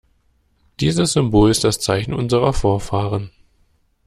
[0.79, 3.29] Dieses Symbol ist das Zeichen unserer Vorfahren.